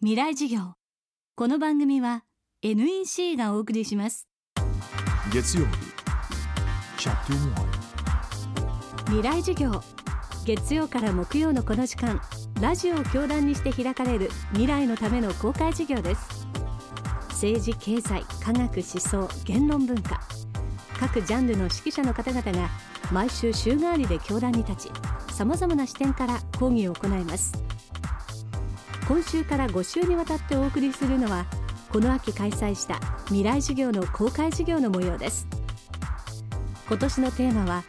[0.00, 0.74] 未来授業。
[1.34, 2.22] この番組は
[2.62, 4.28] NEC がお送りします。
[5.32, 5.72] 月曜日。
[9.06, 9.82] 未来授業。
[10.46, 12.20] 月曜から木曜のこの時間。
[12.60, 14.30] ラジオを教壇にして開かれる。
[14.52, 16.46] 未来のための公開授業です。
[17.30, 20.20] 政治経済科学思想言論文化。
[21.00, 22.68] 各ジャンルの指揮者の方々が
[23.10, 24.92] 毎週週替わりで教壇に立ち
[25.32, 27.67] さまざまな視点から講義を行います
[29.08, 31.46] 今週から5週にわたってお送りするのは
[31.90, 35.48] この秋開催した未来授業の公開授業の模様です。
[36.86, 37.84] 今年のテーマは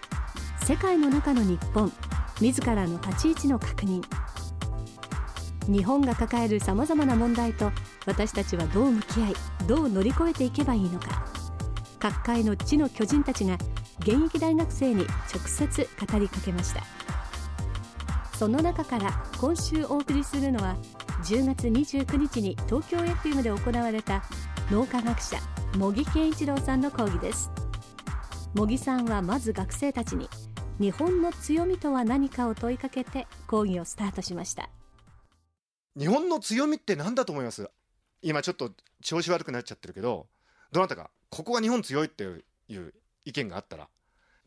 [0.66, 1.92] 世界の中の日本
[2.40, 4.02] 自らの立ち位置の確認。
[5.68, 7.70] 日本が抱えるさまざまな問題と
[8.06, 9.34] 私たちはどう向き合い
[9.68, 11.26] どう乗り越えていけばいいのか。
[12.00, 13.58] 各界の地の巨人たちが
[14.00, 15.06] 現役大学生に
[15.36, 16.82] 直接語りかけました。
[18.38, 20.78] その中から今週お送りするのは
[21.24, 24.24] 10月29日に東京 FM で行われた
[24.72, 25.38] 脳科学者
[25.76, 27.52] 茂木健一郎さんの講義です。
[28.56, 30.30] 茂木さんはまず学生たちに
[30.80, 34.70] 日本の強みとは何かを問いかけて講義をスタートしました。
[35.98, 37.70] 日本の強みって何だと思います？
[38.22, 38.72] 今ちょっと
[39.04, 40.28] 調子悪くなっちゃってるけど
[40.72, 42.94] どなたかここが日本強いっていう
[43.26, 43.90] 意見があったら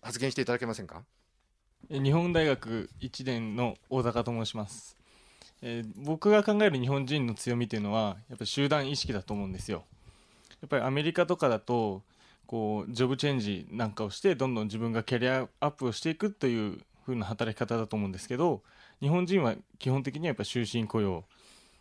[0.00, 1.04] 発言していただけませんか？
[1.90, 4.96] 日本大学1年の大高と申します、
[5.62, 9.84] えー僕が考える日本人の強みというのはやっぱり集団意識だと思うんですよ。
[10.60, 12.02] やっぱりアメリカとかだと
[12.46, 18.62] こうジョブチェンジなんかをしてどんどん自分がキャリアアップをしていくという風な働き方だと思うんですけど
[19.00, 21.24] 日本人は基本的にはやっぱ終身雇用。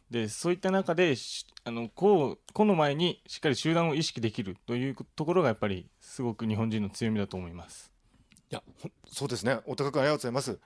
[0.09, 1.15] でそういった中で
[1.63, 7.91] あの個を個の前にしっかり集団を意識できるというところがやっぱりすごく日本人の強みだと思います。
[8.51, 8.61] いや
[9.05, 9.59] そうですね。
[9.65, 10.59] お高くありがとうございます。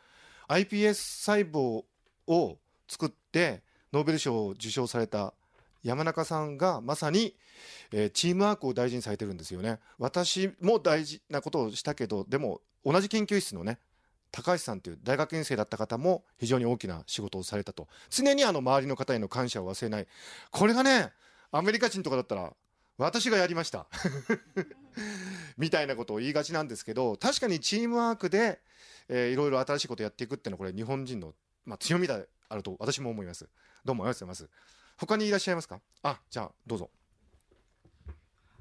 [0.48, 1.84] iPS 細胞
[2.28, 5.34] を作ってノーベル賞を受賞された
[5.84, 7.36] 山中さんがまさに、
[7.92, 9.80] えーチームワークを大事にされてるんですよね。
[10.00, 13.78] 私も大事なことをしたけどでも同じ研究室のね
[14.32, 17.88] 高橋さんという大学院生だった方も非常に大きな仕事をされたと。
[18.10, 20.08] 常にあの周りの方への感謝を忘れない。
[20.52, 21.12] これがね
[21.52, 22.52] アメリカ人とかだったら
[22.98, 23.88] 私がやりました。
[25.58, 28.60] みたいなことを言いがちなんですけど確かにチームワークで、
[29.08, 31.34] えーいろいろ新しいことをやっていくっていうのはこれ日本人の、
[31.66, 33.48] まあ、強みであると私も思います。
[33.84, 34.50] どうもありがとうございます。
[34.98, 35.80] 他にいらっしゃいますか？
[36.04, 36.90] あじゃあどうぞ。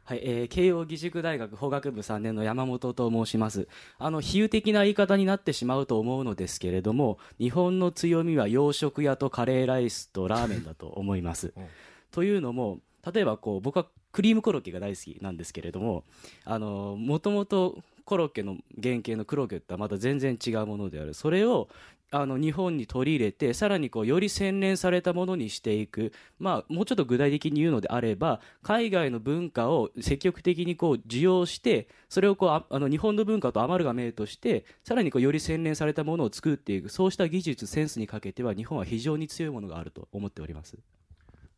[0.06, 3.68] はい、えー慶應義塾大学法学部3年の山本と申します。
[3.98, 11.54] あの、比喩的な言い方になってしまうと思うのですけれども、日本の強みは洋食屋とカレーライスとラーメンだと思います。
[11.56, 11.66] うん。
[12.10, 12.80] というのも、
[13.10, 16.04] 例えばこう、僕はクリームコロッケが大好きなんですけれども、
[16.44, 21.14] あの、もともとコロッケの原型のクロッケとはまた全然違うものである。
[21.14, 21.68] それを、
[22.10, 40.78] あの日本に取り入れてさらにこうより洗練されたものにしていく、まあ、もうちょっと具体的に言うのであれば海外の文化を積極的にこう受容してそれをこうああの日本の文化とアマルガメートしてさらにこうより洗練されたものを作っていくそうした技術センスにかけては日本は非常に強いものがあると思っております。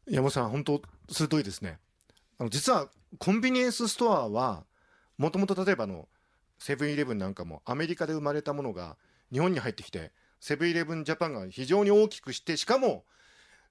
[0.09, 0.81] 山本さん本当
[1.11, 1.79] 鋭いですね
[2.39, 2.89] あの実は
[3.19, 4.65] コンビニエンスストアは
[5.19, 6.09] もともと例えばの
[6.59, 8.97] セブンイレブンなんかもアメリカで生まれたものが
[9.33, 13.05] 日本に入ってきてセブンイレブンジャパンが非常に大きくしてしかも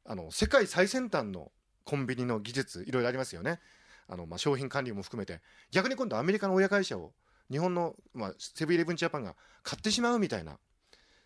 [0.06, 1.52] あの世界最先端の
[1.84, 3.60] コンビニの技術いろいろありますよね。
[4.08, 5.42] あの、まあ、商品管理も含めて。
[5.72, 7.14] 逆に今度アメリカの親会社を
[7.52, 10.58] 日本の、まあ、セブンイレブンジャパンが買ってしまうみたいな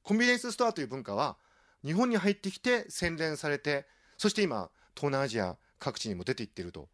[0.04, 1.38] コンビニエンスストアという文化は
[1.86, 3.86] 日本に入ってきて洗練されて
[4.18, 6.90] そして今東南アジア各地にも出ていっていると。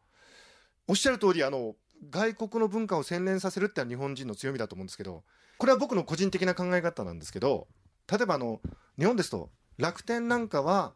[0.88, 1.76] おっしゃる通りあの
[2.10, 5.24] 外国の文化を洗練させるってのは日本人の強みだと思うんですけど
[5.58, 7.68] これは僕の個人的な考え方なんですけど
[8.12, 8.62] 例えばあの
[9.00, 10.94] 日本ですと楽天なんかは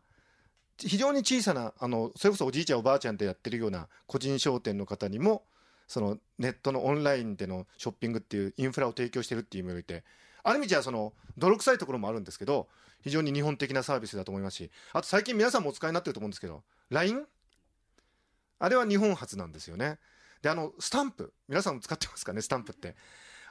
[0.77, 5.43] 非常に小さなあのそれこそおじいちゃんおばあちゃんでやってるような個人商店の方にも
[5.87, 10.03] そのネットのオンラインでのショッピングっていうインフラを提供してるっていう意味において
[10.43, 12.67] ある意味じゃその泥臭いところもあるんですけど
[13.01, 17.25] 非常に日本的なサービスだと思いますしあと最近皆さんもお使いになってると思うんですけど LINE
[18.59, 19.97] あれは日本初なんですよね。
[20.41, 22.95] であのスタンプ皆さんも使ってますかねスタンプって。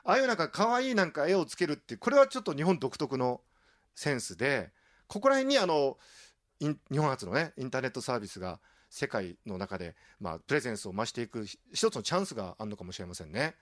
[0.04, 3.40] ああいうなんか可愛いなんか絵をつけるっていうこれはちょっと日本独特の
[3.94, 4.70] センスで
[5.06, 5.98] ここら辺にあの
[6.60, 8.60] 日本初のねインターネットサービスが
[8.90, 13.54] 世界の中で、まあ、プレゼンスを増していく一つのチャンスがあるのかもしれませんね。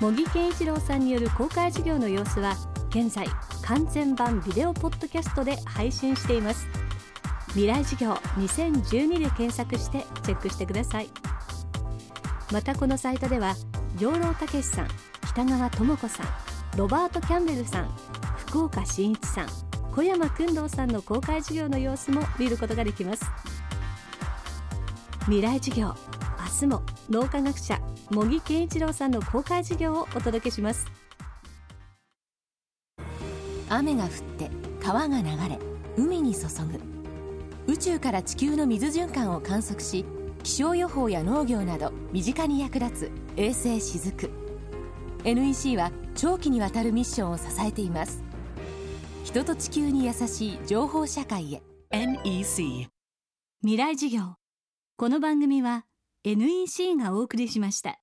[0.00, 2.54] 茂木健一郎さんによる公開授業の様子は
[2.90, 3.26] 現在
[3.62, 6.87] 完全版ビデオポッドキャストで配信しています。
[7.58, 11.08] 未来授業2012で検索してチェックしてください。
[12.52, 13.56] またこのサイトでは
[13.98, 14.88] 養老孟司さん
[15.26, 16.26] 北川智子さん
[16.76, 17.88] ロバート・キャンベルさん
[18.46, 19.48] 福岡伸一さん
[19.92, 23.24] 小山君堂さんの公開授業の様子も見ることができます。
[25.22, 25.88] 未来授業
[26.38, 30.86] 明日も脳科学者茂木健一郎さんの公開授業をお届けします。
[33.68, 34.48] 雨が降って
[34.80, 35.58] 川が流れ
[35.96, 36.97] 海に注ぐ。
[37.68, 40.04] 宇宙から地球の水循環を観測し
[40.42, 44.30] 気象予報や農業など身近に役立つ衛星しずく
[45.24, 48.22] NEC は長期にわたるミッションを支えています。
[49.24, 51.62] 人と地球に優しい情報社会へ。
[51.90, 52.88] NEC
[53.62, 54.36] 未来授業。
[54.96, 55.84] この番組は
[56.24, 57.98] NEC がお送りしました